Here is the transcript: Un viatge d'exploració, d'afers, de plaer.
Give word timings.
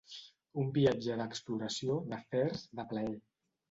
Un 0.63 0.71
viatge 0.77 1.19
d'exploració, 1.21 2.01
d'afers, 2.11 2.69
de 2.79 2.91
plaer. 2.93 3.19